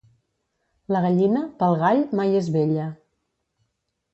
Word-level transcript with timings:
La 0.95 1.01
gallina, 1.03 1.43
pel 1.59 1.77
gall, 1.83 2.01
mai 2.21 2.35
és 2.41 2.51
vella. 2.57 2.89